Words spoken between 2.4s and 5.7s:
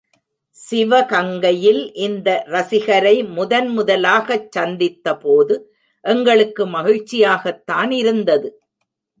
இரசிகரை முதன்முதலாகச் சந்தித்த போது